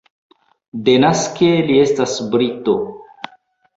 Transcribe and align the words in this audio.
Denaske 0.87 1.51
li 1.69 1.77
estas 1.85 2.17
brito. 2.33 2.77